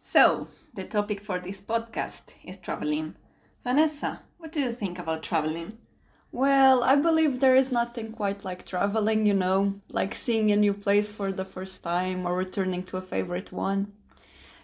So, 0.00 0.46
the 0.74 0.84
topic 0.84 1.20
for 1.20 1.40
this 1.40 1.60
podcast 1.60 2.22
is 2.44 2.56
traveling. 2.56 3.16
Vanessa, 3.64 4.20
what 4.38 4.52
do 4.52 4.60
you 4.60 4.72
think 4.72 4.96
about 4.98 5.24
traveling? 5.24 5.76
Well, 6.30 6.84
I 6.84 6.94
believe 6.94 7.40
there 7.40 7.56
is 7.56 7.72
nothing 7.72 8.12
quite 8.12 8.44
like 8.44 8.64
traveling, 8.64 9.26
you 9.26 9.34
know, 9.34 9.80
like 9.90 10.14
seeing 10.14 10.52
a 10.52 10.56
new 10.56 10.72
place 10.72 11.10
for 11.10 11.32
the 11.32 11.44
first 11.44 11.82
time 11.82 12.26
or 12.26 12.36
returning 12.36 12.84
to 12.84 12.96
a 12.96 13.02
favorite 13.02 13.50
one. 13.50 13.92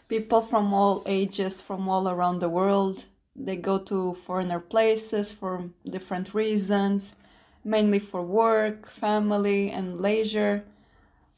People 0.09 0.41
from 0.41 0.73
all 0.73 1.03
ages, 1.05 1.61
from 1.61 1.89
all 1.89 2.09
around 2.09 2.39
the 2.39 2.49
world, 2.49 3.07
they 3.35 3.57
go 3.57 3.79
to 3.79 4.15
foreigner 4.27 4.61
places 4.61 5.33
for 5.33 5.69
different 5.91 6.33
reasons, 6.33 7.17
mainly 7.65 7.99
for 7.99 8.23
work, 8.23 8.89
family, 8.89 9.71
and 9.71 10.01
leisure, 10.01 10.65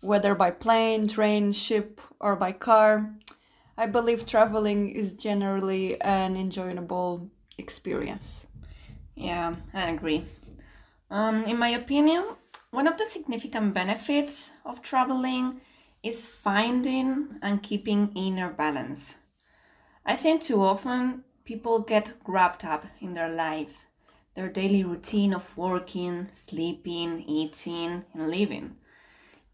whether 0.00 0.34
by 0.34 0.50
plane, 0.50 1.08
train, 1.08 1.52
ship, 1.52 2.00
or 2.20 2.36
by 2.36 2.52
car. 2.52 3.10
I 3.78 3.86
believe 3.86 4.26
traveling 4.26 4.90
is 4.90 5.12
generally 5.12 6.00
an 6.00 6.36
enjoyable 6.36 7.30
experience. 7.58 8.46
Yeah, 9.14 9.56
I 9.74 9.90
agree. 9.90 10.24
Um, 11.10 11.44
in 11.44 11.58
my 11.58 11.68
opinion, 11.68 12.24
one 12.70 12.86
of 12.86 12.96
the 12.98 13.06
significant 13.06 13.74
benefits 13.74 14.50
of 14.64 14.82
traveling 14.82 15.60
is 16.02 16.26
finding 16.26 17.38
and 17.42 17.62
keeping 17.62 18.12
inner 18.14 18.50
balance. 18.50 19.16
I 20.04 20.16
think 20.16 20.42
too 20.42 20.62
often 20.62 21.24
people 21.44 21.80
get 21.80 22.14
wrapped 22.26 22.64
up 22.64 22.86
in 23.00 23.14
their 23.14 23.28
lives, 23.28 23.86
their 24.34 24.48
daily 24.48 24.84
routine 24.84 25.34
of 25.34 25.56
working, 25.56 26.28
sleeping, 26.32 27.22
eating, 27.22 28.04
and 28.14 28.30
living. 28.30 28.76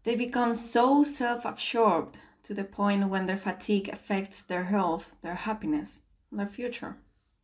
They 0.03 0.15
become 0.15 0.53
so 0.53 1.03
self 1.03 1.45
absorbed 1.45 2.17
to 2.43 2.53
the 2.53 2.63
point 2.63 3.09
when 3.09 3.25
their 3.25 3.37
fatigue 3.37 3.89
affects 3.89 4.43
their 4.43 4.65
health, 4.65 5.11
their 5.21 5.35
happiness, 5.35 6.01
their 6.31 6.47
future. 6.47 6.97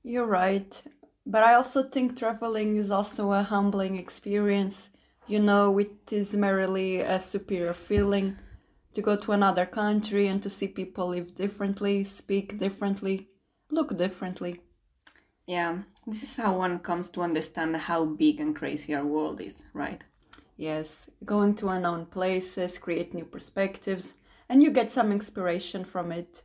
You're 0.04 0.26
right. 0.26 0.82
But 1.26 1.44
I 1.44 1.54
also 1.54 1.84
think 1.84 2.18
traveling 2.18 2.76
is 2.76 2.92
also 2.92 3.32
a 3.32 3.44
humbling 3.44 3.98
experience. 3.98 4.90
You 5.28 5.40
know, 5.40 5.78
it 5.78 6.12
is 6.12 6.34
merely 6.34 7.02
a 7.02 7.20
superior 7.20 7.74
feeling 7.74 8.38
to 8.94 9.02
go 9.02 9.16
to 9.16 9.32
another 9.32 9.66
country 9.66 10.28
and 10.28 10.42
to 10.42 10.50
see 10.50 10.68
people 10.68 11.10
live 11.10 11.36
differently, 11.36 12.04
speak 12.04 12.58
differently, 12.58 13.30
look 13.70 13.96
differently. 13.96 14.62
Yeah, 15.46 15.80
this 16.08 16.24
is 16.24 16.36
how 16.36 16.58
one 16.58 16.80
comes 16.80 17.10
to 17.12 17.22
understand 17.22 17.76
how 17.76 18.06
big 18.06 18.40
and 18.40 18.56
crazy 18.56 18.96
our 18.96 19.06
world 19.06 19.42
is, 19.42 19.64
right? 19.74 20.04
Yes, 20.58 21.10
going 21.26 21.56
to 21.56 21.70
unknown 21.70 22.08
places, 22.08 22.78
create 22.78 23.14
new 23.14 23.26
perspectives, 23.26 24.14
and 24.50 24.64
you 24.64 24.72
get 24.72 24.92
some 24.92 25.12
inspiration 25.12 25.86
from 25.86 26.12
it. 26.12 26.42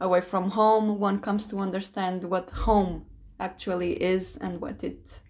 Away 0.00 0.20
from 0.20 0.50
home, 0.50 0.98
one 0.98 1.20
comes 1.20 1.46
to 1.48 1.60
understand 1.60 2.24
what 2.24 2.50
home 2.50 3.06
actually 3.40 3.92
is 4.02 4.36
and 4.36 4.60
what 4.60 4.82
it 4.84 5.20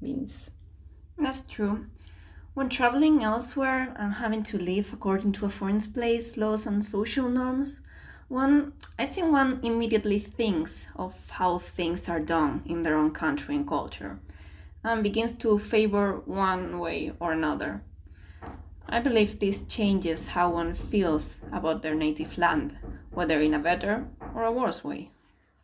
means. 0.00 0.50
That's 1.18 1.42
true. 1.42 1.86
When 2.54 2.68
traveling 2.68 3.22
elsewhere 3.22 3.94
and 3.98 4.14
having 4.14 4.42
to 4.44 4.58
live 4.58 4.92
according 4.92 5.32
to 5.32 5.46
a 5.46 5.50
foreign 5.50 5.80
place, 5.80 6.36
laws, 6.36 6.66
and 6.66 6.84
social 6.84 7.28
norms, 7.28 7.80
one, 8.28 8.72
I 8.98 9.06
think 9.06 9.30
one 9.30 9.60
immediately 9.62 10.18
thinks 10.18 10.86
of 10.96 11.30
how 11.30 11.58
things 11.58 12.08
are 12.08 12.20
done 12.20 12.62
in 12.66 12.82
their 12.82 12.96
own 12.96 13.10
country 13.10 13.56
and 13.56 13.66
culture 13.66 14.18
and 14.82 15.02
begins 15.02 15.32
to 15.32 15.58
favor 15.58 16.20
one 16.24 16.78
way 16.78 17.12
or 17.20 17.32
another. 17.32 17.82
I 18.92 18.98
believe 18.98 19.38
this 19.38 19.64
changes 19.66 20.26
how 20.26 20.50
one 20.50 20.74
feels 20.74 21.38
about 21.52 21.80
their 21.80 21.94
native 21.94 22.36
land, 22.36 22.76
whether 23.12 23.40
in 23.40 23.54
a 23.54 23.58
better 23.60 24.04
or 24.34 24.42
a 24.42 24.50
worse 24.50 24.82
way. 24.82 25.10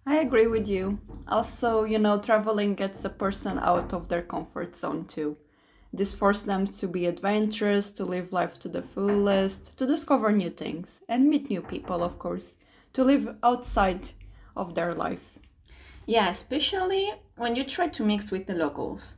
I 0.07 0.19
agree 0.19 0.47
with 0.47 0.69
you. 0.69 1.01
Also, 1.27 1.83
you 1.83 1.99
know, 1.99 2.21
traveling 2.21 2.77
gets 2.77 3.05
a 3.05 3.11
person 3.11 3.59
out 3.59 3.93
of 3.93 4.07
their 4.07 4.23
comfort 4.23 4.77
zone 4.77 5.07
too. 5.07 5.37
This 5.93 6.15
forces 6.15 6.45
them 6.45 6.67
to 6.67 6.87
be 6.87 7.07
adventurous, 7.07 7.91
to 7.93 8.05
live 8.05 8.33
life 8.33 8.61
to 8.61 8.69
the 8.69 8.83
fullest, 8.83 9.77
to 9.77 9.87
discover 9.87 10.31
new 10.31 10.51
things 10.51 11.01
and 11.09 11.29
meet 11.29 11.51
new 11.51 11.63
people, 11.63 12.05
of 12.05 12.21
course, 12.21 12.55
to 12.93 13.03
live 13.03 13.35
outside 13.43 14.11
of 14.57 14.77
their 14.77 14.95
life. 14.95 15.37
Yeah, 16.07 16.29
especially 16.29 17.11
when 17.37 17.57
you 17.57 17.65
try 17.65 17.89
to 17.89 18.05
mix 18.05 18.31
with 18.31 18.47
the 18.47 18.55
locals. 18.55 19.17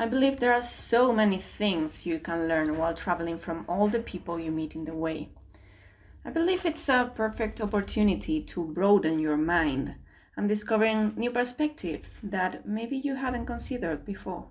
I 0.00 0.06
believe 0.06 0.38
there 0.38 0.54
are 0.54 0.62
so 0.62 1.12
many 1.12 1.38
things 1.38 2.06
you 2.06 2.20
can 2.20 2.46
learn 2.46 2.78
while 2.78 2.94
traveling 2.94 3.36
from 3.36 3.64
all 3.68 3.88
the 3.88 3.98
people 3.98 4.38
you 4.38 4.52
meet 4.52 4.76
in 4.76 4.84
the 4.84 4.94
way. 4.94 5.30
I 6.24 6.30
believe 6.30 6.64
it's 6.64 6.88
a 6.88 7.10
perfect 7.12 7.60
opportunity 7.60 8.40
to 8.42 8.64
broaden 8.64 9.18
your 9.18 9.36
mind 9.36 9.96
and 10.36 10.48
discovering 10.48 11.14
new 11.16 11.32
perspectives 11.32 12.20
that 12.22 12.64
maybe 12.64 12.96
you 12.96 13.16
hadn't 13.16 13.46
considered 13.46 14.04
before. 14.04 14.46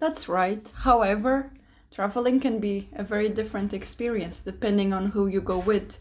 That's 0.00 0.28
right. 0.28 0.68
However, 0.74 1.52
traveling 1.92 2.40
can 2.40 2.58
be 2.58 2.88
a 2.92 3.04
very 3.04 3.28
different 3.28 3.72
experience 3.72 4.40
depending 4.40 4.92
on 4.92 5.10
who 5.10 5.28
you 5.28 5.40
go 5.40 5.58
with. 5.58 5.98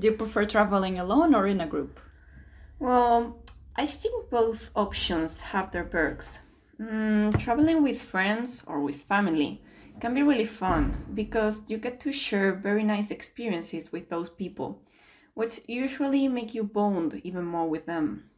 Do 0.00 0.08
you 0.08 0.14
prefer 0.14 0.44
traveling 0.44 0.98
alone 0.98 1.36
or 1.36 1.46
in 1.46 1.60
a 1.60 1.68
group? 1.68 2.00
Well, 2.80 3.38
I 3.76 3.86
think 3.86 4.28
both 4.28 4.70
options 4.74 5.38
have 5.38 5.70
their 5.70 5.84
perks. 5.84 6.40
Mm, 6.80 7.38
traveling 7.38 7.84
with 7.84 8.02
friends 8.02 8.64
or 8.66 8.80
with 8.80 9.04
family 9.04 9.62
can 10.00 10.12
be 10.12 10.22
really 10.22 10.44
fun 10.44 11.04
because 11.14 11.70
you 11.70 11.78
get 11.78 12.00
to 12.00 12.12
share 12.12 12.52
very 12.52 12.82
nice 12.82 13.12
experiences 13.12 13.92
with 13.92 14.08
those 14.08 14.28
people, 14.28 14.82
which 15.34 15.60
usually 15.68 16.26
make 16.26 16.52
you 16.52 16.64
bond 16.64 17.20
even 17.22 17.44
more 17.44 17.68
with 17.68 17.86
them. 17.86 18.28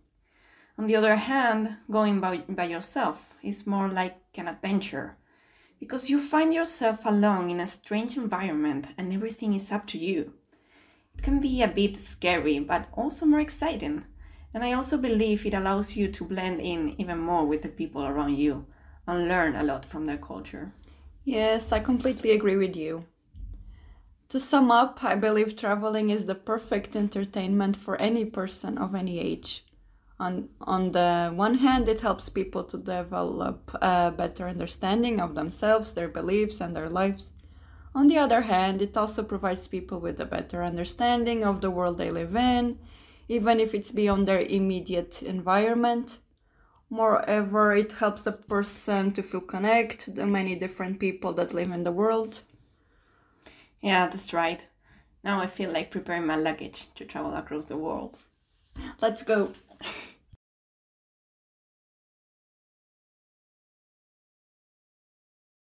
On 0.79 0.87
the 0.87 0.97
other 0.97 1.17
hand, 1.17 1.77
going 1.91 2.21
by, 2.21 2.39
by 2.49 2.65
yourself 2.65 3.35
is 3.43 3.67
more 3.67 3.89
like 3.89 4.19
an 4.35 4.49
adventure 4.49 5.17
because 5.81 6.11
you 6.11 6.21
find 6.21 6.53
yourself 6.53 7.07
alone 7.07 7.49
in 7.49 7.61
a 7.61 7.67
strange 7.67 8.19
environment 8.19 8.89
and 8.99 9.15
everything 9.15 9.55
is 9.55 9.73
up 9.73 9.87
to 9.87 9.99
you. 9.99 10.35
It 11.17 11.23
can 11.23 11.41
be 11.41 11.63
a 11.63 11.69
bit 11.69 11.97
scary, 11.99 12.59
but 12.59 12.89
also 12.93 13.25
more 13.25 13.41
exciting 13.41 14.05
and 14.57 14.65
I 14.65 14.73
also 14.73 14.97
believe 14.97 15.45
it 15.45 15.53
allows 15.53 15.97
you 15.97 16.09
to 16.09 16.25
blend 16.25 16.63
in 16.63 16.99
even 16.99 17.19
more 17.19 17.45
with 17.45 17.61
the 17.61 17.69
people 17.69 18.07
around 18.07 18.37
you 18.37 18.65
and 19.07 19.29
learn 19.29 19.55
a 19.55 19.63
lot 19.63 19.85
from 19.85 20.07
their 20.07 20.17
culture. 20.17 20.73
Yes, 21.25 21.73
I 21.73 21.81
completely 21.81 22.31
agree 22.31 22.57
with 22.57 22.75
you. 22.75 23.05
To 24.31 24.41
sum 24.41 24.71
up, 24.71 25.05
I 25.05 25.15
believe 25.15 25.57
traveling 25.57 26.09
is 26.09 26.25
the 26.25 26.35
perfect 26.35 26.97
entertainment 26.97 27.77
for 27.77 28.01
any 28.01 28.25
person 28.25 28.79
of 28.79 28.95
any 28.95 29.21
age. 29.21 29.63
On, 30.19 30.49
on 30.63 30.93
the 30.93 31.31
one 31.35 31.57
hand, 31.57 31.87
it 31.87 32.01
helps 32.01 32.31
people 32.31 32.65
to 32.65 32.79
develop 32.79 33.71
a 33.83 34.11
better 34.11 34.49
understanding 34.49 35.21
of 35.21 35.35
themselves, 35.35 35.93
their 35.93 36.09
beliefs, 36.09 36.63
and 36.63 36.75
their 36.75 36.89
lives. 36.89 37.35
On 37.95 38.07
the 38.07 38.17
other 38.17 38.41
hand, 38.41 38.81
it 38.81 38.97
also 38.97 39.23
provides 39.23 39.69
people 39.69 40.01
with 40.01 40.19
a 40.19 40.25
better 40.25 40.65
understanding 40.65 41.45
of 41.45 41.61
the 41.61 41.71
world 41.71 41.99
they 41.99 42.11
live 42.11 42.35
in 42.35 42.79
even 43.29 43.61
if 43.61 43.75
it's 43.75 43.93
beyond 43.93 44.29
their 44.29 44.41
immediate 44.41 45.23
environment. 45.23 46.19
Moreover, 46.89 47.75
it 47.75 47.93
helps 47.93 48.27
a 48.27 48.33
person 48.33 49.13
to 49.13 49.23
feel 49.23 49.41
connect 49.41 50.01
to 50.03 50.11
the 50.13 50.27
many 50.27 50.55
different 50.55 51.01
people 51.01 51.33
that 51.35 51.53
live 51.53 51.73
in 51.73 51.85
the 51.85 51.93
world. 51.93 52.43
Yeah, 53.81 54.07
that's 54.07 54.33
right. 54.33 54.61
Now 55.25 55.41
I 55.41 55.47
feel 55.47 55.73
like 55.73 55.91
preparing 55.91 56.27
my 56.27 56.37
luggage 56.37 56.87
to 56.95 57.05
travel 57.05 57.35
across 57.35 57.65
the 57.65 57.77
world. 57.77 58.19
Let's 59.01 59.23
go. 59.23 59.53